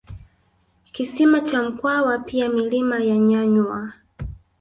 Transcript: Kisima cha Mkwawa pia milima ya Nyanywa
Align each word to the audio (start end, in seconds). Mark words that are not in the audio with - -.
Kisima 0.91 1.41
cha 1.41 1.63
Mkwawa 1.63 2.19
pia 2.19 2.49
milima 2.49 2.99
ya 2.99 3.17
Nyanywa 3.17 3.93